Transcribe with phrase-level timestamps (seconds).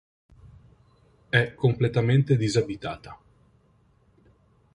[1.29, 3.19] È completamente disabitata.